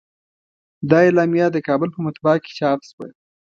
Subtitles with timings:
[0.89, 3.07] دا اعلامیه د کابل په مطبعه کې چاپ شوه.